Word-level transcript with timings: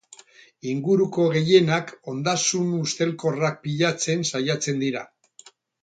Inguruko 0.69 1.25
gehienak 1.35 1.93
ondasun 2.13 2.73
ustelkorrak 2.81 3.63
pilatzen 3.69 4.27
saiatzen 4.35 4.87
dira. 4.87 5.07